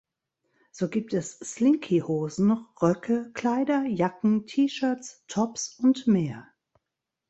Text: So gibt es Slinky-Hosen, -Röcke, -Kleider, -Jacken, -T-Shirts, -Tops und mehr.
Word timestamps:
So 0.71 0.89
gibt 0.89 1.13
es 1.13 1.37
Slinky-Hosen, 1.41 2.53
-Röcke, 2.75 3.31
-Kleider, 3.33 3.81
-Jacken, 3.83 4.45
-T-Shirts, 4.47 5.23
-Tops 5.27 5.79
und 5.79 6.07
mehr. 6.07 6.47